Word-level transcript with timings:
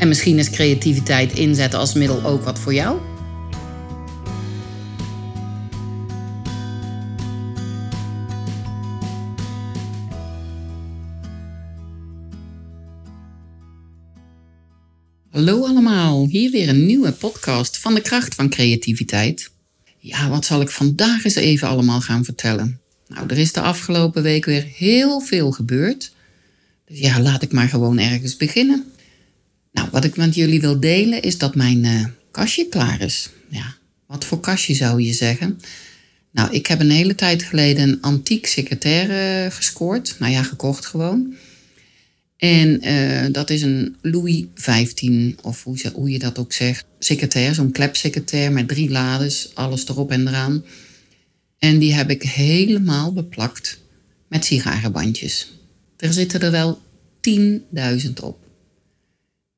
En 0.00 0.08
misschien 0.08 0.38
is 0.38 0.50
creativiteit 0.50 1.32
inzetten 1.32 1.78
als 1.78 1.94
middel 1.94 2.24
ook 2.24 2.42
wat 2.42 2.58
voor 2.58 2.74
jou? 2.74 3.00
Hallo 15.30 15.64
allemaal, 15.64 16.26
hier 16.26 16.50
weer 16.50 16.68
een 16.68 16.86
nieuwe 16.86 17.12
podcast 17.12 17.78
van 17.78 17.94
de 17.94 18.00
kracht 18.00 18.34
van 18.34 18.48
creativiteit. 18.48 19.50
Ja, 19.98 20.28
wat 20.28 20.44
zal 20.44 20.60
ik 20.60 20.70
vandaag 20.70 21.24
eens 21.24 21.34
even 21.34 21.68
allemaal 21.68 22.00
gaan 22.00 22.24
vertellen? 22.24 22.80
Nou, 23.08 23.26
er 23.28 23.38
is 23.38 23.52
de 23.52 23.60
afgelopen 23.60 24.22
week 24.22 24.44
weer 24.44 24.66
heel 24.76 25.20
veel 25.20 25.50
gebeurd. 25.50 26.12
Dus 26.86 26.98
ja, 26.98 27.20
laat 27.20 27.42
ik 27.42 27.52
maar 27.52 27.68
gewoon 27.68 27.98
ergens 27.98 28.36
beginnen. 28.36 28.92
Nou, 29.72 29.88
wat 29.90 30.04
ik 30.04 30.16
met 30.16 30.34
jullie 30.34 30.60
wil 30.60 30.80
delen 30.80 31.22
is 31.22 31.38
dat 31.38 31.54
mijn 31.54 31.84
uh, 31.84 32.04
kastje 32.30 32.68
klaar 32.68 33.00
is. 33.00 33.30
Ja, 33.48 33.74
wat 34.06 34.24
voor 34.24 34.40
kastje 34.40 34.74
zou 34.74 35.02
je 35.02 35.12
zeggen? 35.12 35.60
Nou, 36.30 36.52
ik 36.52 36.66
heb 36.66 36.80
een 36.80 36.90
hele 36.90 37.14
tijd 37.14 37.42
geleden 37.42 37.88
een 37.88 38.00
antiek 38.00 38.46
secretaire 38.46 39.50
gescoord. 39.50 40.16
Nou 40.18 40.32
ja, 40.32 40.42
gekocht 40.42 40.86
gewoon. 40.86 41.34
En 42.36 42.88
uh, 42.88 43.32
dat 43.32 43.50
is 43.50 43.62
een 43.62 43.96
Louis 44.02 44.44
XV, 44.54 45.32
of 45.42 45.64
hoe, 45.64 45.78
hoe 45.92 46.10
je 46.10 46.18
dat 46.18 46.38
ook 46.38 46.52
zegt, 46.52 46.84
secretair, 46.98 47.54
zo'n 47.54 47.72
klepsecretair 47.72 48.52
met 48.52 48.68
drie 48.68 48.90
lades, 48.90 49.50
alles 49.54 49.88
erop 49.88 50.10
en 50.10 50.28
eraan. 50.28 50.64
En 51.58 51.78
die 51.78 51.94
heb 51.94 52.10
ik 52.10 52.22
helemaal 52.22 53.12
beplakt 53.12 53.80
met 54.28 54.44
sigarenbandjes. 54.44 55.52
Er 55.96 56.12
zitten 56.12 56.40
er 56.40 56.50
wel 56.50 56.80
10.000 57.20 58.12
op. 58.22 58.49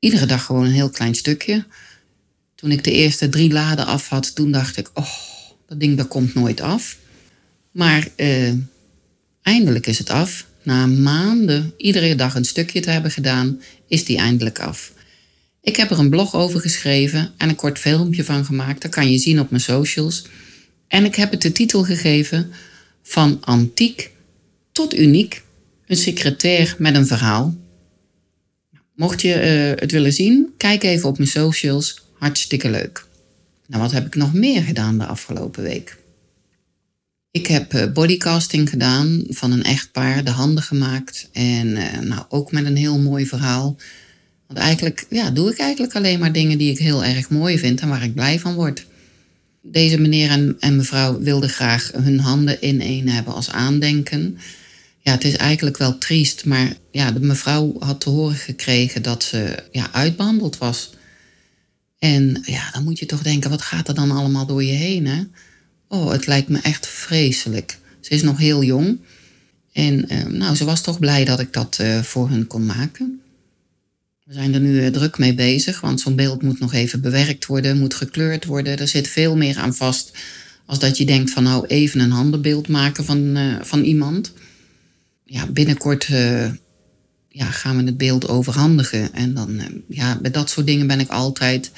Iedere 0.03 0.27
dag 0.27 0.45
gewoon 0.45 0.65
een 0.65 0.73
heel 0.73 0.91
klein 0.91 1.15
stukje. 1.15 1.65
Toen 2.55 2.71
ik 2.71 2.85
de 2.85 2.93
eerste 2.93 3.29
drie 3.29 3.53
laden 3.53 3.87
af 3.87 4.09
had, 4.09 4.35
toen 4.35 4.53
dacht 4.53 4.77
ik, 4.77 4.91
oh, 4.95 5.09
dat 5.67 5.81
ding 5.81 5.97
dat 5.97 6.09
komt 6.09 6.35
nooit 6.35 6.61
af. 6.61 6.99
Maar 7.71 8.09
uh, 8.17 8.53
eindelijk 9.43 9.87
is 9.87 9.99
het 9.99 10.11
af. 10.11 10.47
Na 10.63 10.87
maanden 10.87 11.75
iedere 11.77 12.15
dag 12.15 12.35
een 12.35 12.45
stukje 12.45 12.81
te 12.81 12.91
hebben 12.91 13.11
gedaan, 13.11 13.61
is 13.89 14.05
die 14.05 14.17
eindelijk 14.19 14.59
af. 14.59 14.93
Ik 15.61 15.77
heb 15.77 15.91
er 15.91 15.99
een 15.99 16.11
blog 16.11 16.35
over 16.35 16.61
geschreven 16.61 17.33
en 17.37 17.49
een 17.49 17.55
kort 17.55 17.79
filmpje 17.79 18.25
van 18.25 18.45
gemaakt. 18.45 18.83
Dat 18.83 18.91
kan 18.91 19.11
je 19.11 19.19
zien 19.19 19.41
op 19.41 19.51
mijn 19.51 19.63
socials. 19.63 20.25
En 20.89 21.05
ik 21.05 21.15
heb 21.15 21.31
het 21.31 21.43
de 21.43 21.53
titel 21.53 21.85
gegeven 21.85 22.53
van 23.03 23.45
antiek 23.45 24.11
tot 24.73 24.99
uniek. 24.99 25.43
Een 25.87 25.97
secretair 25.97 26.75
met 26.79 26.95
een 26.95 27.07
verhaal. 27.07 27.62
Mocht 28.95 29.23
je 29.23 29.35
uh, 29.75 29.81
het 29.81 29.91
willen 29.91 30.13
zien, 30.13 30.53
kijk 30.57 30.83
even 30.83 31.09
op 31.09 31.19
mijn 31.19 31.31
socials. 31.31 32.03
Hartstikke 32.19 32.71
leuk. 32.71 33.07
Nou, 33.67 33.83
wat 33.83 33.93
heb 33.93 34.07
ik 34.07 34.15
nog 34.15 34.35
meer 34.35 34.63
gedaan 34.63 34.99
de 34.99 35.07
afgelopen 35.07 35.63
week? 35.63 35.97
Ik 37.31 37.47
heb 37.47 37.75
uh, 37.75 37.93
bodycasting 37.93 38.69
gedaan 38.71 39.25
van 39.29 39.53
een 39.53 39.63
echtpaar, 39.63 40.25
de 40.25 40.31
handen 40.31 40.63
gemaakt. 40.63 41.29
En 41.33 41.67
uh, 41.67 41.99
nou, 41.99 42.25
ook 42.29 42.53
met 42.53 42.65
een 42.65 42.77
heel 42.77 42.99
mooi 42.99 43.27
verhaal. 43.27 43.77
Want 44.47 44.59
eigenlijk 44.59 45.07
ja, 45.11 45.31
doe 45.31 45.51
ik 45.51 45.59
eigenlijk 45.59 45.95
alleen 45.95 46.19
maar 46.19 46.33
dingen 46.33 46.59
die 46.59 46.71
ik 46.71 46.79
heel 46.79 47.05
erg 47.05 47.31
mooi 47.31 47.59
vind 47.59 47.81
en 47.81 47.89
waar 47.89 48.05
ik 48.05 48.15
blij 48.15 48.39
van 48.39 48.55
word. 48.55 48.87
Deze 49.63 50.01
meneer 50.01 50.31
en, 50.31 50.57
en 50.61 50.77
mevrouw 50.77 51.21
wilden 51.21 51.49
graag 51.49 51.91
hun 51.93 52.21
handen 52.21 52.61
in 52.61 52.81
één 52.81 53.09
hebben 53.09 53.35
als 53.35 53.51
aandenken. 53.51 54.39
Ja, 55.05 55.13
het 55.13 55.25
is 55.25 55.37
eigenlijk 55.37 55.77
wel 55.77 55.99
triest, 55.99 56.45
maar 56.45 56.75
ja, 56.91 57.11
de 57.11 57.21
mevrouw 57.21 57.75
had 57.79 58.01
te 58.01 58.11
horen 58.11 58.37
gekregen 58.37 59.03
dat 59.03 59.23
ze 59.23 59.63
ja, 59.71 59.93
uitbehandeld 59.93 60.59
was. 60.59 60.91
En 61.99 62.43
ja, 62.45 62.71
dan 62.71 62.85
moet 62.85 62.99
je 62.99 63.07
toch 63.07 63.23
denken, 63.23 63.51
wat 63.51 63.63
gaat 63.63 63.89
er 63.89 63.95
dan 63.95 64.11
allemaal 64.11 64.47
door 64.47 64.65
je 64.65 64.73
heen, 64.73 65.07
hè? 65.07 65.23
Oh, 65.89 66.11
het 66.11 66.27
lijkt 66.27 66.49
me 66.49 66.59
echt 66.59 66.87
vreselijk. 66.87 67.79
Ze 68.01 68.11
is 68.11 68.23
nog 68.23 68.39
heel 68.39 68.63
jong. 68.63 69.01
En 69.73 70.05
uh, 70.13 70.25
nou, 70.25 70.57
ze 70.57 70.65
was 70.65 70.81
toch 70.81 70.99
blij 70.99 71.25
dat 71.25 71.41
ik 71.41 71.53
dat 71.53 71.79
uh, 71.81 72.03
voor 72.03 72.29
hun 72.29 72.47
kon 72.47 72.67
maken. 72.67 73.21
We 74.25 74.33
zijn 74.33 74.55
er 74.55 74.61
nu 74.61 74.83
uh, 74.83 74.87
druk 74.87 75.19
mee 75.19 75.35
bezig, 75.35 75.81
want 75.81 76.01
zo'n 76.01 76.17
beeld 76.17 76.43
moet 76.43 76.61
nog 76.61 76.73
even 76.73 77.01
bewerkt 77.01 77.47
worden, 77.47 77.79
moet 77.79 77.95
gekleurd 77.95 78.45
worden. 78.45 78.79
Er 78.79 78.89
zit 78.89 79.09
veel 79.09 79.37
meer 79.37 79.57
aan 79.59 79.75
vast 79.75 80.11
als 80.67 80.79
dat 80.79 80.99
je 80.99 81.05
denkt 81.05 81.31
van 81.31 81.43
nou 81.43 81.67
even 81.67 82.01
een 82.01 82.11
handenbeeld 82.11 82.69
maken 82.69 83.05
van, 83.05 83.39
van 83.63 83.83
iemand. 83.83 84.33
Ja, 85.33 85.47
binnenkort 85.47 86.07
ja, 87.29 87.45
gaan 87.51 87.77
we 87.77 87.83
het 87.85 87.97
beeld 87.97 88.29
overhandigen. 88.29 89.13
En 89.15 89.35
dan, 89.35 89.61
ja, 89.89 90.19
bij 90.21 90.31
dat 90.31 90.51
soort 90.51 90.67
dingen 90.67 90.87
ben 90.87 91.01
ik 91.01 91.09
altijd 91.09 91.71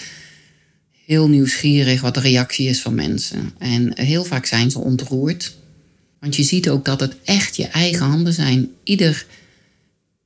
heel 1.04 1.28
nieuwsgierig 1.28 2.00
wat 2.00 2.14
de 2.14 2.20
reactie 2.20 2.68
is 2.68 2.80
van 2.80 2.94
mensen. 2.94 3.52
En 3.58 3.98
heel 4.00 4.24
vaak 4.24 4.46
zijn 4.46 4.70
ze 4.70 4.78
ontroerd. 4.78 5.56
Want 6.20 6.36
je 6.36 6.42
ziet 6.42 6.68
ook 6.68 6.84
dat 6.84 7.00
het 7.00 7.14
echt 7.24 7.56
je 7.56 7.66
eigen 7.66 8.06
handen 8.06 8.32
zijn. 8.32 8.70
Ieder 8.84 9.26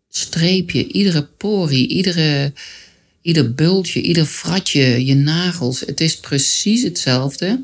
streepje, 0.08 0.86
iedere 0.86 1.22
porie, 1.22 1.88
iedere, 1.88 2.52
ieder 3.22 3.54
bultje, 3.54 4.00
ieder 4.00 4.24
fratje, 4.24 5.06
je 5.06 5.14
nagels. 5.14 5.80
Het 5.80 6.00
is 6.00 6.20
precies 6.20 6.82
hetzelfde 6.82 7.60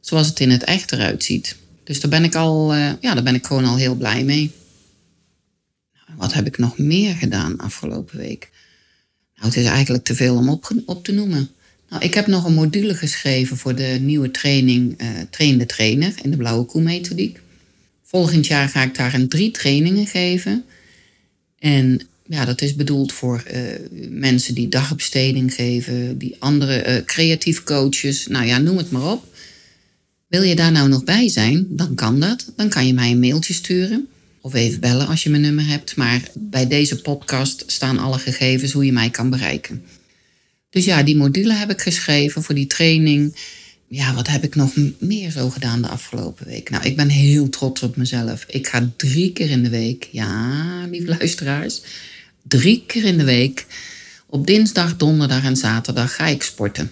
zoals 0.00 0.26
het 0.26 0.40
in 0.40 0.50
het 0.50 0.64
echt 0.64 0.92
eruit 0.92 1.24
ziet. 1.24 1.56
Dus 1.84 2.00
daar 2.00 2.10
ben 2.10 2.24
ik 2.24 2.34
al, 2.34 2.74
uh, 2.74 2.92
ja, 3.00 3.14
daar 3.14 3.22
ben 3.22 3.34
ik 3.34 3.46
gewoon 3.46 3.64
al 3.64 3.76
heel 3.76 3.94
blij 3.94 4.24
mee. 4.24 4.50
Wat 6.20 6.32
heb 6.32 6.46
ik 6.46 6.58
nog 6.58 6.78
meer 6.78 7.14
gedaan 7.14 7.58
afgelopen 7.58 8.18
week? 8.18 8.50
Nou, 9.34 9.46
het 9.46 9.56
is 9.56 9.64
eigenlijk 9.64 10.04
te 10.04 10.14
veel 10.14 10.36
om 10.36 10.60
op, 10.86 11.04
te 11.04 11.12
noemen. 11.12 11.48
Nou, 11.88 12.02
ik 12.04 12.14
heb 12.14 12.26
nog 12.26 12.44
een 12.44 12.54
module 12.54 12.94
geschreven 12.94 13.56
voor 13.56 13.74
de 13.74 13.98
nieuwe 14.00 14.30
training 14.30 15.02
uh, 15.02 15.08
Train 15.30 15.58
de 15.58 15.66
Trainer 15.66 16.14
in 16.22 16.30
de 16.30 16.36
Blauwe 16.36 16.64
Koe 16.64 16.82
methodiek. 16.82 17.40
Volgend 18.04 18.46
jaar 18.46 18.68
ga 18.68 18.82
ik 18.82 18.94
daar 18.94 19.14
een 19.14 19.28
drie 19.28 19.50
trainingen 19.50 20.06
geven. 20.06 20.64
En 21.58 22.00
ja, 22.26 22.44
dat 22.44 22.62
is 22.62 22.74
bedoeld 22.74 23.12
voor 23.12 23.44
uh, 23.52 23.60
mensen 24.10 24.54
die 24.54 24.68
dagbesteding 24.68 25.54
geven, 25.54 26.18
die 26.18 26.36
andere 26.38 26.86
uh, 26.86 27.04
creatief 27.04 27.62
coaches, 27.62 28.26
nou 28.26 28.46
ja, 28.46 28.58
noem 28.58 28.76
het 28.76 28.90
maar 28.90 29.12
op. 29.12 29.24
Wil 30.26 30.42
je 30.42 30.56
daar 30.56 30.72
nou 30.72 30.88
nog 30.88 31.04
bij 31.04 31.28
zijn, 31.28 31.66
dan 31.68 31.94
kan 31.94 32.20
dat. 32.20 32.52
Dan 32.56 32.68
kan 32.68 32.86
je 32.86 32.94
mij 32.94 33.10
een 33.10 33.20
mailtje 33.20 33.54
sturen 33.54 34.08
of 34.40 34.54
even 34.54 34.80
bellen 34.80 35.06
als 35.06 35.22
je 35.22 35.30
mijn 35.30 35.42
nummer 35.42 35.66
hebt. 35.66 35.96
Maar 35.96 36.22
bij 36.34 36.66
deze 36.66 37.00
podcast 37.00 37.64
staan 37.66 37.98
alle 37.98 38.18
gegevens 38.18 38.72
hoe 38.72 38.84
je 38.84 38.92
mij 38.92 39.10
kan 39.10 39.30
bereiken. 39.30 39.84
Dus 40.70 40.84
ja, 40.84 41.02
die 41.02 41.16
module 41.16 41.52
heb 41.52 41.70
ik 41.70 41.80
geschreven 41.80 42.42
voor 42.42 42.54
die 42.54 42.66
training. 42.66 43.36
Ja, 43.88 44.14
wat 44.14 44.28
heb 44.28 44.44
ik 44.44 44.54
nog 44.54 44.72
meer 44.98 45.30
zo 45.30 45.50
gedaan 45.50 45.82
de 45.82 45.88
afgelopen 45.88 46.46
week? 46.46 46.70
Nou, 46.70 46.84
ik 46.84 46.96
ben 46.96 47.08
heel 47.08 47.48
trots 47.48 47.82
op 47.82 47.96
mezelf. 47.96 48.44
Ik 48.48 48.68
ga 48.68 48.90
drie 48.96 49.32
keer 49.32 49.50
in 49.50 49.62
de 49.62 49.68
week, 49.68 50.08
ja, 50.12 50.86
lieve 50.90 51.16
luisteraars, 51.18 51.80
drie 52.42 52.84
keer 52.86 53.04
in 53.04 53.18
de 53.18 53.24
week, 53.24 53.66
op 54.26 54.46
dinsdag, 54.46 54.96
donderdag 54.96 55.44
en 55.44 55.56
zaterdag 55.56 56.14
ga 56.14 56.26
ik 56.26 56.42
sporten. 56.42 56.90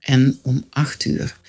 En 0.00 0.38
om 0.42 0.64
acht 0.70 1.04
uur. 1.04 1.39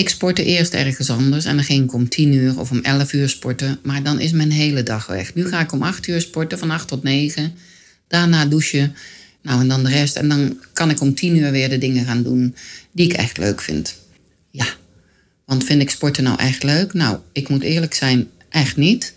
Ik 0.00 0.08
sportte 0.08 0.44
eerst 0.44 0.74
ergens 0.74 1.10
anders 1.10 1.44
en 1.44 1.54
dan 1.54 1.64
ging 1.64 1.84
ik 1.84 1.92
om 1.92 2.08
tien 2.08 2.32
uur 2.32 2.58
of 2.58 2.70
om 2.70 2.80
elf 2.82 3.12
uur 3.12 3.28
sporten, 3.28 3.78
maar 3.82 4.02
dan 4.02 4.20
is 4.20 4.32
mijn 4.32 4.50
hele 4.50 4.82
dag 4.82 5.06
weg. 5.06 5.34
Nu 5.34 5.48
ga 5.48 5.60
ik 5.60 5.72
om 5.72 5.82
acht 5.82 6.06
uur 6.06 6.20
sporten, 6.20 6.58
van 6.58 6.70
acht 6.70 6.88
tot 6.88 7.02
negen. 7.02 7.54
Daarna 8.08 8.46
douchen 8.46 8.94
Nou, 9.42 9.60
en 9.60 9.68
dan 9.68 9.84
de 9.84 9.88
rest. 9.90 10.16
En 10.16 10.28
dan 10.28 10.58
kan 10.72 10.90
ik 10.90 11.00
om 11.00 11.14
tien 11.14 11.36
uur 11.36 11.50
weer 11.50 11.68
de 11.68 11.78
dingen 11.78 12.04
gaan 12.04 12.22
doen 12.22 12.54
die 12.92 13.06
ik 13.06 13.12
echt 13.12 13.38
leuk 13.38 13.60
vind. 13.60 13.94
Ja, 14.50 14.66
want 15.44 15.64
vind 15.64 15.82
ik 15.82 15.90
sporten 15.90 16.24
nou 16.24 16.38
echt 16.38 16.62
leuk? 16.62 16.92
Nou, 16.92 17.18
ik 17.32 17.48
moet 17.48 17.62
eerlijk 17.62 17.94
zijn, 17.94 18.28
echt 18.48 18.76
niet. 18.76 19.14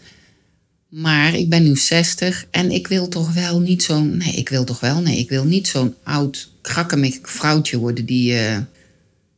Maar 0.90 1.36
ik 1.36 1.50
ben 1.50 1.64
nu 1.64 1.76
60 1.76 2.46
en 2.52 2.72
ik 2.72 2.88
wil 2.88 3.08
toch 3.08 3.34
wel 3.34 3.60
niet 3.60 3.84
zo'n. 3.84 4.18
Nee, 4.18 4.34
ik 4.34 4.50
wil 4.50 4.64
toch 4.64 4.80
wel. 4.80 5.02
Nee, 5.02 5.18
ik 5.18 5.30
wil 5.30 5.46
niet 5.46 5.68
zo'n 5.68 5.96
oud, 6.04 6.52
krakkemig 6.62 7.20
vrouwtje 7.22 7.78
worden 7.78 8.06
die, 8.06 8.34
uh, 8.34 8.58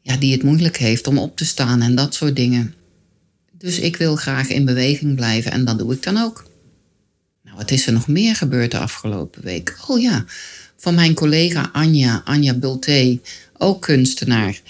ja, 0.06 0.18
die 0.18 0.32
het 0.32 0.44
moeilijk 0.44 0.78
heeft 0.78 1.08
om 1.08 1.18
op 1.18 1.38
te 1.38 1.46
staan 1.46 1.82
en 1.82 1.96
dat 1.96 2.14
soort 2.14 2.36
dingen. 2.36 2.74
Dus 3.58 3.80
ik 3.80 3.96
wil 3.96 4.16
graag 4.16 4.50
in 4.50 4.66
beweging 4.66 5.16
blijven 5.16 5.52
en 5.52 5.66
dat 5.66 5.80
doe 5.80 5.94
ik 5.94 6.04
dan 6.04 6.18
ook. 6.18 6.46
Nou, 7.44 7.58
wat 7.58 7.72
is 7.72 7.88
er 7.88 7.94
nog 7.94 8.08
meer 8.08 8.36
gebeurd 8.36 8.72
de 8.72 8.78
afgelopen 8.78 9.44
week? 9.44 9.78
Oh 9.88 10.02
ja, 10.02 10.26
van 10.78 10.96
mijn 10.96 11.14
collega 11.14 11.70
Anja, 11.74 12.22
Anja 12.26 12.54
Bulté, 12.54 13.20
ook 13.58 13.82
kunstenaar, 13.82 14.62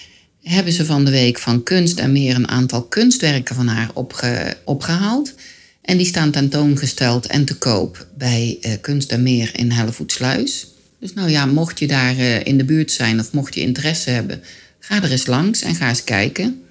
hebben 0.41 0.73
ze 0.73 0.85
van 0.85 1.05
de 1.05 1.11
week 1.11 1.39
van 1.39 1.63
Kunst 1.63 1.99
en 1.99 2.11
Meer 2.11 2.35
een 2.35 2.47
aantal 2.47 2.83
kunstwerken 2.83 3.55
van 3.55 3.67
haar 3.67 3.89
opge 3.93 4.57
opgehaald. 4.63 5.33
En 5.81 5.97
die 5.97 6.07
staan 6.07 6.31
tentoongesteld 6.31 7.25
en 7.25 7.45
te 7.45 7.57
koop 7.57 8.07
bij 8.17 8.57
uh, 8.61 8.71
Kunst 8.81 9.11
en 9.11 9.23
Meer 9.23 9.49
in 9.53 9.71
Hellevoetsluis. 9.71 10.67
Dus 10.99 11.13
nou 11.13 11.29
ja, 11.29 11.45
mocht 11.45 11.79
je 11.79 11.87
daar 11.87 12.15
uh, 12.15 12.45
in 12.45 12.57
de 12.57 12.63
buurt 12.63 12.91
zijn 12.91 13.19
of 13.19 13.31
mocht 13.31 13.53
je 13.53 13.61
interesse 13.61 14.09
hebben, 14.09 14.41
ga 14.87 15.03
er 15.03 15.11
eens 15.11 15.25
langs 15.25 15.61
en 15.61 15.75
ga 15.75 15.89
eens 15.89 16.03
kijken. 16.03 16.61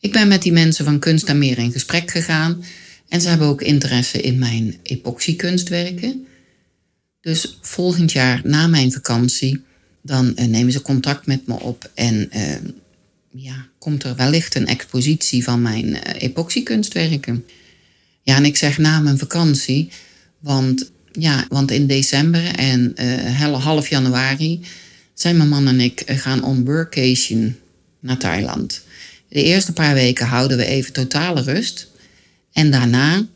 Ik 0.00 0.12
ben 0.12 0.28
met 0.28 0.42
die 0.42 0.52
mensen 0.52 0.84
van 0.84 0.98
Kunst 0.98 1.28
en 1.28 1.38
Meer 1.38 1.58
in 1.58 1.72
gesprek 1.72 2.10
gegaan. 2.10 2.64
En 3.08 3.20
ze 3.20 3.28
hebben 3.28 3.46
ook 3.46 3.62
interesse 3.62 4.20
in 4.20 4.38
mijn 4.38 4.76
epoxykunstwerken. 4.82 6.26
Dus 7.20 7.58
volgend 7.60 8.12
jaar 8.12 8.40
na 8.44 8.66
mijn 8.66 8.92
vakantie, 8.92 9.64
dan 10.02 10.32
uh, 10.36 10.44
nemen 10.44 10.72
ze 10.72 10.82
contact 10.82 11.26
met 11.26 11.46
me 11.46 11.60
op 11.60 11.90
en 11.94 12.30
ja, 13.30 13.66
komt 13.78 14.02
er 14.02 14.16
wellicht 14.16 14.54
een 14.54 14.66
expositie 14.66 15.44
van 15.44 15.62
mijn 15.62 15.94
epoxykunstwerken. 15.96 17.44
Ja, 18.22 18.36
en 18.36 18.44
ik 18.44 18.56
zeg 18.56 18.78
na 18.78 19.00
mijn 19.00 19.18
vakantie, 19.18 19.90
want, 20.38 20.90
ja, 21.12 21.46
want 21.48 21.70
in 21.70 21.86
december 21.86 22.54
en 22.54 22.94
uh, 23.00 23.54
half 23.64 23.88
januari 23.88 24.60
zijn 25.22 25.36
mijn 25.36 25.48
man 25.48 25.68
en 25.68 25.80
ik 25.80 26.00
eh, 26.00 26.18
gaan 26.18 26.44
on 26.44 26.64
workation 26.64 27.56
naar 28.00 28.16
Thailand. 28.16 28.82
De 29.28 29.42
eerste 29.42 29.72
paar 29.72 29.94
weken 29.94 30.26
houden 30.26 30.56
we 30.56 30.64
even 30.64 30.92
totale 30.92 31.42
rust. 31.42 31.90
En 32.52 32.70
daarna 32.70 33.26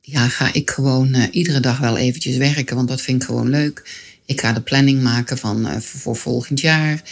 ja, 0.00 0.28
ga 0.28 0.52
ik 0.52 0.70
gewoon 0.70 1.14
uh, 1.14 1.24
iedere 1.30 1.60
dag 1.60 1.78
wel 1.78 1.96
eventjes 1.96 2.36
werken, 2.36 2.76
want 2.76 2.88
dat 2.88 3.00
vind 3.00 3.22
ik 3.22 3.28
gewoon 3.28 3.50
leuk. 3.50 4.04
Ik 4.24 4.40
ga 4.40 4.52
de 4.52 4.60
planning 4.60 5.02
maken 5.02 5.38
van, 5.38 5.66
uh, 5.66 5.76
voor 5.76 6.16
volgend 6.16 6.60
jaar. 6.60 7.02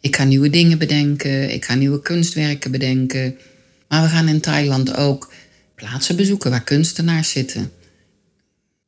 Ik 0.00 0.16
ga 0.16 0.24
nieuwe 0.24 0.50
dingen 0.50 0.78
bedenken. 0.78 1.52
Ik 1.52 1.64
ga 1.64 1.74
nieuwe 1.74 2.02
kunstwerken 2.02 2.70
bedenken. 2.70 3.36
Maar 3.88 4.02
we 4.02 4.08
gaan 4.08 4.28
in 4.28 4.40
Thailand 4.40 4.96
ook 4.96 5.32
plaatsen 5.74 6.16
bezoeken 6.16 6.50
waar 6.50 6.64
kunstenaars 6.64 7.30
zitten. 7.30 7.72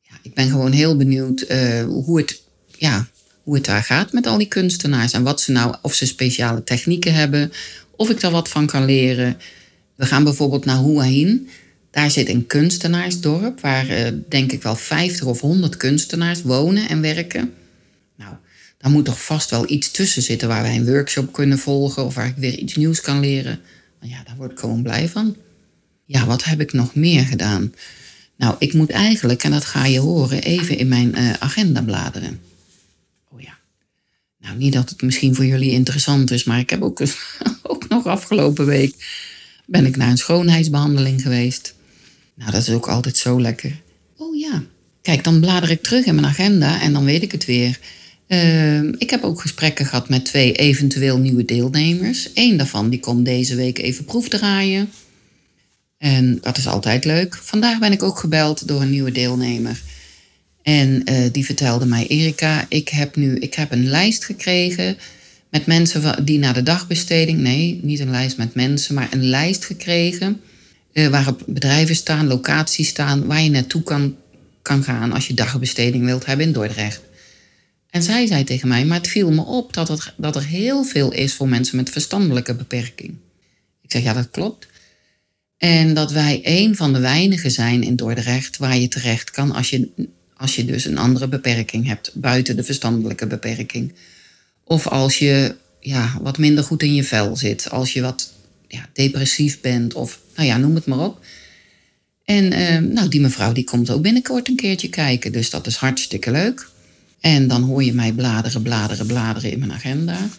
Ja, 0.01 0.15
ik 0.21 0.33
ben 0.33 0.49
gewoon 0.49 0.71
heel 0.71 0.97
benieuwd 0.97 1.45
hoe, 1.87 2.17
het, 2.17 2.41
ja, 2.77 3.07
hoe 3.47 3.55
het 3.55 3.65
daar 3.65 3.83
gaat 3.83 4.11
met 4.11 4.27
al 4.27 4.37
die 4.37 4.47
kunstenaars. 4.47 5.11
En 5.11 5.23
wat 5.23 5.41
ze 5.41 5.51
nou, 5.51 5.75
of 5.81 5.93
ze 5.93 6.05
speciale 6.05 6.63
technieken 6.63 7.13
hebben, 7.13 7.51
of 7.95 8.09
ik 8.09 8.19
daar 8.19 8.31
wat 8.31 8.49
van 8.49 8.65
kan 8.65 8.85
leren. 8.85 9.37
We 9.95 10.05
gaan 10.05 10.23
bijvoorbeeld 10.23 10.65
naar 10.65 10.83
Hua 10.83 11.03
Hin. 11.03 11.49
Daar 11.91 12.11
zit 12.11 12.29
een 12.29 12.47
kunstenaarsdorp 12.47 13.59
waar 13.61 13.89
uh, 13.89 14.07
denk 14.29 14.51
ik 14.51 14.63
wel 14.63 14.75
50 14.75 15.25
of 15.25 15.41
100 15.41 15.77
kunstenaars 15.77 16.41
wonen 16.41 16.89
en 16.89 17.01
werken. 17.01 17.53
Nou, 18.15 18.33
daar 18.77 18.91
moet 18.91 19.05
toch 19.05 19.23
vast 19.23 19.49
wel 19.49 19.71
iets 19.71 19.91
tussen 19.91 20.21
zitten 20.21 20.47
waar 20.47 20.61
wij 20.61 20.75
een 20.75 20.85
workshop 20.85 21.33
kunnen 21.33 21.59
volgen 21.59 22.05
of 22.05 22.15
waar 22.15 22.27
ik 22.27 22.37
weer 22.37 22.57
iets 22.57 22.75
nieuws 22.75 23.01
kan 23.01 23.19
leren. 23.19 23.59
Ja, 24.01 24.23
daar 24.23 24.35
word 24.37 24.51
ik 24.51 24.59
gewoon 24.59 24.83
blij 24.83 25.09
van 25.09 25.35
ja, 26.05 26.25
wat 26.25 26.43
heb 26.43 26.61
ik 26.61 26.73
nog 26.73 26.95
meer 26.95 27.25
gedaan? 27.25 27.73
Nou, 28.37 28.55
ik 28.59 28.73
moet 28.73 28.89
eigenlijk, 28.89 29.43
en 29.43 29.51
dat 29.51 29.65
ga 29.65 29.85
je 29.85 29.99
horen, 29.99 30.41
even 30.41 30.77
in 30.77 30.87
mijn 30.87 31.17
uh, 31.17 31.33
agenda 31.39 31.81
bladeren. 31.81 32.47
Nou, 34.47 34.59
niet 34.59 34.73
dat 34.73 34.89
het 34.89 35.01
misschien 35.01 35.35
voor 35.35 35.45
jullie 35.45 35.71
interessant 35.71 36.31
is, 36.31 36.43
maar 36.43 36.59
ik 36.59 36.69
heb 36.69 36.81
ook, 36.81 37.01
ook 37.63 37.89
nog 37.89 38.05
afgelopen 38.05 38.65
week 38.65 38.95
ben 39.65 39.85
ik 39.85 39.97
naar 39.97 40.09
een 40.09 40.17
schoonheidsbehandeling 40.17 41.21
geweest. 41.21 41.75
Nou, 42.35 42.51
dat 42.51 42.61
is 42.61 42.69
ook 42.69 42.87
altijd 42.87 43.17
zo 43.17 43.41
lekker. 43.41 43.81
Oh 44.17 44.35
ja. 44.35 44.63
Kijk, 45.01 45.23
dan 45.23 45.39
blader 45.39 45.69
ik 45.69 45.83
terug 45.83 46.05
in 46.05 46.15
mijn 46.15 46.27
agenda 46.27 46.81
en 46.81 46.93
dan 46.93 47.05
weet 47.05 47.23
ik 47.23 47.31
het 47.31 47.45
weer. 47.45 47.79
Uh, 48.27 48.83
ik 48.83 49.09
heb 49.09 49.23
ook 49.23 49.41
gesprekken 49.41 49.85
gehad 49.85 50.09
met 50.09 50.25
twee 50.25 50.53
eventueel 50.53 51.17
nieuwe 51.17 51.45
deelnemers. 51.45 52.29
Eén 52.33 52.57
daarvan 52.57 52.89
die 52.89 52.99
komt 52.99 53.25
deze 53.25 53.55
week 53.55 53.77
even 53.77 54.05
proefdraaien. 54.05 54.89
En 55.97 56.37
dat 56.41 56.57
is 56.57 56.67
altijd 56.67 57.05
leuk. 57.05 57.39
Vandaag 57.43 57.79
ben 57.79 57.91
ik 57.91 58.03
ook 58.03 58.19
gebeld 58.19 58.67
door 58.67 58.81
een 58.81 58.89
nieuwe 58.89 59.11
deelnemer. 59.11 59.81
En 60.67 61.01
uh, 61.09 61.17
die 61.31 61.45
vertelde 61.45 61.85
mij, 61.85 62.07
Erika, 62.07 62.65
ik 62.69 62.89
heb 62.89 63.15
nu 63.15 63.35
ik 63.35 63.53
heb 63.53 63.71
een 63.71 63.87
lijst 63.87 64.25
gekregen 64.25 64.97
met 65.49 65.65
mensen 65.65 66.25
die 66.25 66.39
naar 66.39 66.53
de 66.53 66.63
dagbesteding, 66.63 67.39
nee, 67.39 67.79
niet 67.83 67.99
een 67.99 68.09
lijst 68.09 68.37
met 68.37 68.55
mensen, 68.55 68.95
maar 68.95 69.07
een 69.11 69.23
lijst 69.23 69.65
gekregen 69.65 70.41
uh, 70.93 71.07
waarop 71.07 71.43
bedrijven 71.45 71.95
staan, 71.95 72.27
locaties 72.27 72.87
staan, 72.87 73.25
waar 73.25 73.41
je 73.41 73.49
naartoe 73.49 73.83
kan, 73.83 74.15
kan 74.61 74.83
gaan 74.83 75.11
als 75.11 75.27
je 75.27 75.33
dagbesteding 75.33 76.05
wilt 76.05 76.25
hebben 76.25 76.45
in 76.45 76.53
Dordrecht. 76.53 77.01
En 77.89 78.03
zij 78.03 78.25
zei 78.25 78.43
tegen 78.43 78.67
mij, 78.67 78.85
maar 78.85 78.97
het 78.97 79.07
viel 79.07 79.31
me 79.31 79.45
op 79.45 79.73
dat, 79.73 79.87
het, 79.87 80.13
dat 80.17 80.35
er 80.35 80.45
heel 80.45 80.83
veel 80.83 81.11
is 81.11 81.33
voor 81.33 81.47
mensen 81.49 81.77
met 81.77 81.89
verstandelijke 81.89 82.55
beperking. 82.55 83.15
Ik 83.81 83.91
zeg, 83.91 84.03
ja, 84.03 84.13
dat 84.13 84.29
klopt. 84.31 84.67
En 85.57 85.93
dat 85.93 86.11
wij 86.11 86.41
een 86.43 86.75
van 86.75 86.93
de 86.93 86.99
weinigen 86.99 87.51
zijn 87.51 87.83
in 87.83 87.95
Dordrecht 87.95 88.57
waar 88.57 88.77
je 88.77 88.87
terecht 88.87 89.31
kan 89.31 89.51
als 89.51 89.69
je, 89.69 90.07
als 90.37 90.55
je 90.55 90.65
dus 90.65 90.85
een 90.85 90.97
andere 90.97 91.27
beperking 91.27 91.87
hebt, 91.87 92.11
buiten 92.13 92.55
de 92.55 92.63
verstandelijke 92.63 93.27
beperking. 93.27 93.93
Of 94.63 94.87
als 94.87 95.17
je 95.17 95.55
ja, 95.79 96.17
wat 96.21 96.37
minder 96.37 96.63
goed 96.63 96.83
in 96.83 96.95
je 96.95 97.03
vel 97.03 97.35
zit, 97.35 97.69
als 97.69 97.93
je 97.93 98.01
wat 98.01 98.33
ja, 98.67 98.89
depressief 98.93 99.61
bent 99.61 99.93
of 99.93 100.19
nou 100.35 100.47
ja, 100.47 100.57
noem 100.57 100.75
het 100.75 100.85
maar 100.85 100.99
op. 100.99 101.25
En 102.23 102.53
uh, 102.53 102.91
nou, 102.91 103.09
die 103.09 103.21
mevrouw 103.21 103.51
die 103.51 103.63
komt 103.63 103.89
ook 103.89 104.01
binnenkort 104.01 104.47
een 104.47 104.55
keertje 104.55 104.89
kijken, 104.89 105.31
dus 105.31 105.49
dat 105.49 105.67
is 105.67 105.75
hartstikke 105.75 106.31
leuk. 106.31 106.69
En 107.19 107.47
dan 107.47 107.61
hoor 107.61 107.83
je 107.83 107.93
mij 107.93 108.13
bladeren, 108.13 108.61
bladeren, 108.61 109.07
bladeren 109.07 109.51
in 109.51 109.59
mijn 109.59 109.73
agenda. 109.73 110.29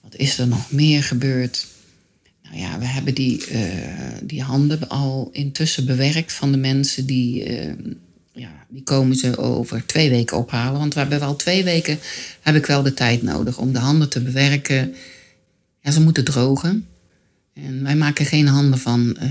Wat 0.00 0.16
is 0.16 0.38
er 0.38 0.48
nog 0.48 0.70
meer 0.70 1.02
gebeurd? 1.02 1.66
Nou 2.42 2.56
ja, 2.56 2.78
we 2.78 2.84
hebben 2.84 3.14
die, 3.14 3.50
uh, 3.50 3.58
die 4.22 4.42
handen 4.42 4.88
al 4.88 5.28
intussen 5.32 5.86
bewerkt 5.86 6.32
van 6.32 6.52
de 6.52 6.58
mensen 6.58 7.06
die, 7.06 7.50
uh, 7.50 7.72
ja, 8.32 8.66
die 8.68 8.82
komen 8.82 9.16
ze 9.16 9.38
over 9.38 9.86
twee 9.86 10.10
weken 10.10 10.36
ophalen. 10.36 10.78
Want 10.78 10.94
we 10.94 11.00
hebben 11.00 11.20
wel 11.20 11.36
twee 11.36 11.64
weken, 11.64 11.98
heb 12.40 12.54
ik 12.54 12.66
wel 12.66 12.82
de 12.82 12.94
tijd 12.94 13.22
nodig 13.22 13.58
om 13.58 13.72
de 13.72 13.78
handen 13.78 14.08
te 14.08 14.22
bewerken. 14.22 14.94
Ja, 15.80 15.90
ze 15.90 16.00
moeten 16.00 16.24
drogen. 16.24 16.86
En 17.54 17.82
wij 17.82 17.96
maken 17.96 18.26
geen 18.26 18.46
handen 18.46 18.78
van 18.78 19.16
uh, 19.22 19.28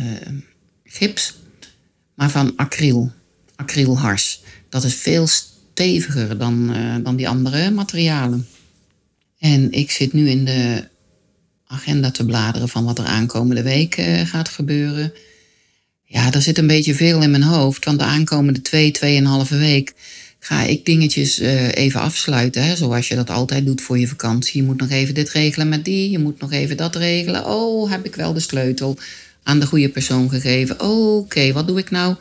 gips, 0.83 1.37
maar 2.13 2.29
van 2.29 2.53
acryl, 2.55 3.11
acrylhars. 3.55 4.41
Dat 4.69 4.83
is 4.83 4.93
veel 4.93 5.27
steviger 5.27 6.37
dan, 6.37 6.73
dan 7.03 7.15
die 7.15 7.29
andere 7.29 7.71
materialen. 7.71 8.47
En 9.37 9.71
ik 9.71 9.91
zit 9.91 10.13
nu 10.13 10.29
in 10.29 10.45
de 10.45 10.87
agenda 11.65 12.11
te 12.11 12.25
bladeren 12.25 12.69
van 12.69 12.85
wat 12.85 12.97
er 12.97 13.05
aankomende 13.05 13.61
week 13.61 13.97
uh, 13.97 14.21
gaat 14.21 14.49
gebeuren. 14.49 15.13
Ja, 16.11 16.33
er 16.33 16.41
zit 16.41 16.57
een 16.57 16.67
beetje 16.67 16.95
veel 16.95 17.21
in 17.21 17.31
mijn 17.31 17.43
hoofd, 17.43 17.85
want 17.85 17.99
de 17.99 18.05
aankomende 18.05 18.61
twee, 18.61 18.91
tweeënhalve 18.91 19.57
week 19.57 19.93
ga 20.39 20.63
ik 20.63 20.85
dingetjes 20.85 21.39
uh, 21.39 21.75
even 21.75 21.99
afsluiten. 21.99 22.63
Hè, 22.63 22.75
zoals 22.75 23.07
je 23.07 23.15
dat 23.15 23.29
altijd 23.29 23.65
doet 23.65 23.81
voor 23.81 23.99
je 23.99 24.07
vakantie. 24.07 24.61
Je 24.61 24.67
moet 24.67 24.79
nog 24.79 24.89
even 24.89 25.13
dit 25.13 25.29
regelen 25.29 25.69
met 25.69 25.85
die, 25.85 26.09
je 26.09 26.19
moet 26.19 26.39
nog 26.39 26.51
even 26.51 26.77
dat 26.77 26.95
regelen. 26.95 27.45
Oh, 27.45 27.91
heb 27.91 28.05
ik 28.05 28.15
wel 28.15 28.33
de 28.33 28.39
sleutel 28.39 28.97
aan 29.43 29.59
de 29.59 29.65
goede 29.65 29.89
persoon 29.89 30.29
gegeven? 30.29 30.81
Oké, 30.81 31.51
wat 31.51 31.67
doe 31.67 31.79
ik 31.79 31.91
nou 31.91 32.15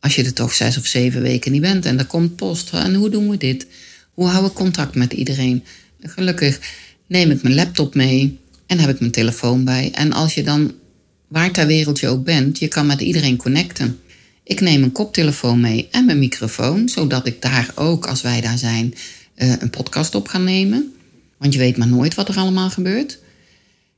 als 0.00 0.14
je 0.14 0.24
er 0.24 0.32
toch 0.32 0.54
zes 0.54 0.78
of 0.78 0.86
zeven 0.86 1.22
weken 1.22 1.52
niet 1.52 1.60
bent 1.60 1.86
en 1.86 1.98
er 1.98 2.06
komt 2.06 2.36
post? 2.36 2.70
En 2.72 2.94
hoe 2.94 3.10
doen 3.10 3.30
we 3.30 3.36
dit? 3.36 3.66
Hoe 4.14 4.26
hou 4.28 4.46
ik 4.46 4.52
contact 4.52 4.94
met 4.94 5.12
iedereen? 5.12 5.64
Gelukkig 6.00 6.60
neem 7.06 7.30
ik 7.30 7.42
mijn 7.42 7.54
laptop 7.54 7.94
mee. 7.94 8.38
En 8.66 8.78
heb 8.78 8.90
ik 8.90 9.00
mijn 9.00 9.12
telefoon 9.12 9.64
bij. 9.64 9.90
En 9.94 10.12
als 10.12 10.34
je 10.34 10.42
dan, 10.42 10.74
waar 11.32 11.52
ter 11.52 11.66
wereld 11.66 12.00
je 12.00 12.08
ook 12.08 12.24
bent, 12.24 12.58
je 12.58 12.68
kan 12.68 12.86
met 12.86 13.00
iedereen 13.00 13.36
connecten. 13.36 14.00
Ik 14.44 14.60
neem 14.60 14.82
een 14.82 14.92
koptelefoon 14.92 15.60
mee 15.60 15.88
en 15.90 16.04
mijn 16.04 16.18
microfoon, 16.18 16.88
zodat 16.88 17.26
ik 17.26 17.42
daar 17.42 17.72
ook, 17.74 18.06
als 18.06 18.22
wij 18.22 18.40
daar 18.40 18.58
zijn, 18.58 18.94
eh, 19.34 19.52
een 19.58 19.70
podcast 19.70 20.14
op 20.14 20.28
ga 20.28 20.38
nemen. 20.38 20.94
Want 21.38 21.52
je 21.52 21.58
weet 21.58 21.76
maar 21.76 21.88
nooit 21.88 22.14
wat 22.14 22.28
er 22.28 22.36
allemaal 22.36 22.70
gebeurt. 22.70 23.18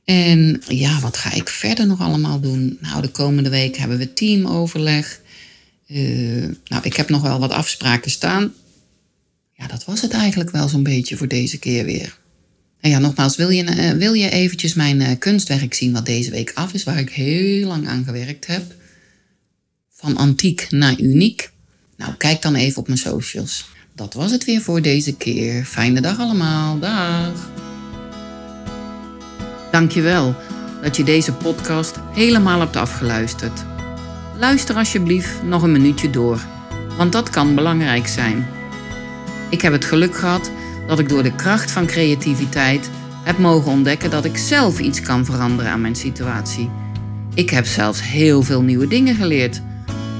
En 0.03 0.61
ja, 0.67 0.99
wat 0.99 1.17
ga 1.17 1.33
ik 1.33 1.49
verder 1.49 1.87
nog 1.87 1.99
allemaal 1.99 2.39
doen? 2.39 2.77
Nou, 2.81 3.01
de 3.01 3.07
komende 3.09 3.49
week 3.49 3.77
hebben 3.77 3.97
we 3.97 4.13
teamoverleg. 4.13 5.21
Uh, 5.87 6.45
nou, 6.65 6.83
ik 6.83 6.95
heb 6.95 7.09
nog 7.09 7.21
wel 7.21 7.39
wat 7.39 7.51
afspraken 7.51 8.11
staan. 8.11 8.53
Ja, 9.53 9.67
dat 9.67 9.85
was 9.85 10.01
het 10.01 10.11
eigenlijk 10.11 10.51
wel 10.51 10.67
zo'n 10.67 10.83
beetje 10.83 11.17
voor 11.17 11.27
deze 11.27 11.59
keer 11.59 11.85
weer. 11.85 12.17
Ja, 12.89 12.99
nogmaals, 12.99 13.35
wil 13.35 13.49
je, 13.49 13.63
uh, 13.63 13.91
wil 13.91 14.13
je 14.13 14.29
eventjes 14.29 14.73
mijn 14.73 15.01
uh, 15.01 15.07
kunstwerk 15.19 15.73
zien 15.73 15.93
wat 15.93 16.05
deze 16.05 16.31
week 16.31 16.51
af 16.53 16.73
is, 16.73 16.83
waar 16.83 16.99
ik 16.99 17.09
heel 17.09 17.67
lang 17.67 17.87
aan 17.87 18.03
gewerkt 18.03 18.47
heb? 18.47 18.63
Van 19.91 20.17
antiek 20.17 20.67
naar 20.69 20.99
uniek? 20.99 21.51
Nou, 21.97 22.13
kijk 22.13 22.41
dan 22.41 22.55
even 22.55 22.79
op 22.79 22.87
mijn 22.87 22.99
socials. 22.99 23.65
Dat 23.95 24.13
was 24.13 24.31
het 24.31 24.45
weer 24.45 24.61
voor 24.61 24.81
deze 24.81 25.15
keer. 25.15 25.63
Fijne 25.63 26.01
dag 26.01 26.19
allemaal. 26.19 26.79
Dag. 26.79 27.49
Dankjewel 29.71 30.35
dat 30.81 30.97
je 30.97 31.03
deze 31.03 31.33
podcast 31.33 31.95
helemaal 32.13 32.59
hebt 32.59 32.75
afgeluisterd. 32.75 33.63
Luister 34.39 34.75
alsjeblieft 34.75 35.43
nog 35.43 35.61
een 35.61 35.71
minuutje 35.71 36.09
door, 36.09 36.45
want 36.97 37.11
dat 37.11 37.29
kan 37.29 37.55
belangrijk 37.55 38.07
zijn. 38.07 38.47
Ik 39.49 39.61
heb 39.61 39.73
het 39.73 39.85
geluk 39.85 40.15
gehad 40.15 40.51
dat 40.87 40.99
ik 40.99 41.09
door 41.09 41.23
de 41.23 41.35
kracht 41.35 41.71
van 41.71 41.85
creativiteit 41.85 42.89
heb 43.23 43.37
mogen 43.37 43.71
ontdekken 43.71 44.09
dat 44.09 44.25
ik 44.25 44.37
zelf 44.37 44.79
iets 44.79 45.01
kan 45.01 45.25
veranderen 45.25 45.71
aan 45.71 45.81
mijn 45.81 45.95
situatie. 45.95 46.69
Ik 47.33 47.49
heb 47.49 47.65
zelfs 47.65 48.01
heel 48.01 48.41
veel 48.41 48.61
nieuwe 48.61 48.87
dingen 48.87 49.15
geleerd. 49.15 49.61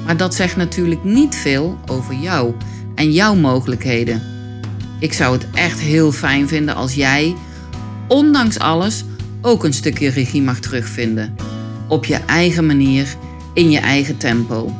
Maar 0.05 0.17
dat 0.17 0.35
zegt 0.35 0.55
natuurlijk 0.55 1.03
niet 1.03 1.35
veel 1.35 1.77
over 1.85 2.13
jou 2.13 2.53
en 2.95 3.11
jouw 3.11 3.35
mogelijkheden. 3.35 4.21
Ik 4.99 5.13
zou 5.13 5.33
het 5.33 5.47
echt 5.53 5.79
heel 5.79 6.11
fijn 6.11 6.47
vinden 6.47 6.75
als 6.75 6.93
jij, 6.93 7.35
ondanks 8.07 8.59
alles, 8.59 9.03
ook 9.41 9.63
een 9.63 9.73
stukje 9.73 10.09
regie 10.09 10.41
mag 10.41 10.59
terugvinden. 10.59 11.35
Op 11.87 12.05
je 12.05 12.15
eigen 12.15 12.65
manier, 12.65 13.15
in 13.53 13.71
je 13.71 13.79
eigen 13.79 14.17
tempo. 14.17 14.75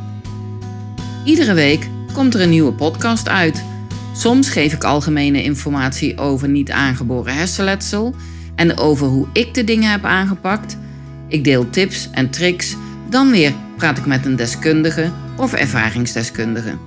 Iedere 1.25 1.53
week 1.53 1.89
komt 2.13 2.33
er 2.33 2.41
een 2.41 2.49
nieuwe 2.49 2.73
podcast 2.73 3.29
uit. 3.29 3.63
Soms 4.17 4.49
geef 4.49 4.73
ik 4.73 4.83
algemene 4.83 5.43
informatie 5.43 6.17
over 6.17 6.49
niet 6.49 6.71
aangeboren 6.71 7.35
hersenletsel 7.35 8.15
en 8.55 8.77
over 8.77 9.07
hoe 9.07 9.27
ik 9.33 9.53
de 9.53 9.63
dingen 9.63 9.91
heb 9.91 10.05
aangepakt. 10.05 10.77
Ik 11.27 11.43
deel 11.43 11.69
tips 11.69 12.09
en 12.11 12.29
tricks, 12.29 12.75
dan 13.09 13.31
weer 13.31 13.53
praat 13.77 13.97
ik 13.97 14.05
met 14.05 14.25
een 14.25 14.35
deskundige 14.35 15.11
of 15.37 15.53
ervaringsdeskundige. 15.53 16.77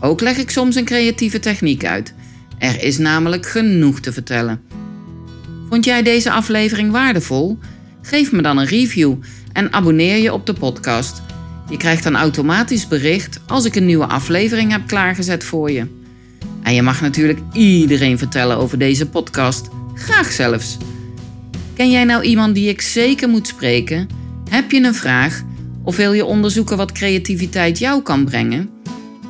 Ook 0.00 0.20
leg 0.20 0.36
ik 0.36 0.50
soms 0.50 0.76
een 0.76 0.84
creatieve 0.84 1.38
techniek 1.38 1.84
uit. 1.84 2.14
Er 2.58 2.82
is 2.82 2.98
namelijk 2.98 3.46
genoeg 3.46 4.00
te 4.00 4.12
vertellen. 4.12 4.60
Vond 5.68 5.84
jij 5.84 6.02
deze 6.02 6.30
aflevering 6.30 6.90
waardevol? 6.90 7.58
Geef 8.02 8.32
me 8.32 8.42
dan 8.42 8.58
een 8.58 8.66
review 8.66 9.14
en 9.52 9.72
abonneer 9.72 10.16
je 10.16 10.32
op 10.32 10.46
de 10.46 10.52
podcast. 10.52 11.22
Je 11.70 11.76
krijgt 11.76 12.02
dan 12.02 12.16
automatisch 12.16 12.88
bericht 12.88 13.40
als 13.46 13.64
ik 13.64 13.74
een 13.74 13.86
nieuwe 13.86 14.06
aflevering 14.06 14.70
heb 14.70 14.86
klaargezet 14.86 15.44
voor 15.44 15.70
je. 15.70 16.04
En 16.66 16.74
je 16.74 16.82
mag 16.82 17.00
natuurlijk 17.00 17.38
iedereen 17.52 18.18
vertellen 18.18 18.56
over 18.56 18.78
deze 18.78 19.08
podcast. 19.08 19.68
Graag 19.94 20.32
zelfs. 20.32 20.76
Ken 21.74 21.90
jij 21.90 22.04
nou 22.04 22.22
iemand 22.22 22.54
die 22.54 22.68
ik 22.68 22.80
zeker 22.80 23.28
moet 23.28 23.46
spreken? 23.46 24.08
Heb 24.48 24.70
je 24.70 24.82
een 24.82 24.94
vraag? 24.94 25.42
Of 25.82 25.96
wil 25.96 26.12
je 26.12 26.24
onderzoeken 26.24 26.76
wat 26.76 26.92
creativiteit 26.92 27.78
jou 27.78 28.02
kan 28.02 28.24
brengen? 28.24 28.70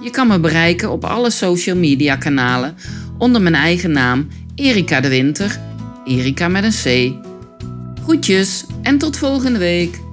Je 0.00 0.10
kan 0.10 0.26
me 0.26 0.40
bereiken 0.40 0.90
op 0.90 1.04
alle 1.04 1.30
social 1.30 1.76
media 1.76 2.16
kanalen 2.16 2.76
onder 3.18 3.42
mijn 3.42 3.54
eigen 3.54 3.92
naam 3.92 4.28
Erika 4.54 5.00
de 5.00 5.08
Winter. 5.08 5.60
Erika 6.04 6.48
met 6.48 6.64
een 6.64 7.14
C. 7.14 7.14
Groetjes 8.02 8.64
en 8.82 8.98
tot 8.98 9.16
volgende 9.16 9.58
week. 9.58 10.05